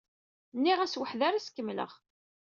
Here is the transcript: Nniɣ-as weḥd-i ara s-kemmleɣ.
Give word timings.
Nniɣ-as 0.57 0.93
weḥd-i 0.99 1.23
ara 1.27 1.43
s-kemmleɣ. 1.45 1.91